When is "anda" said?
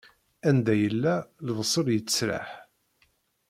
0.49-0.73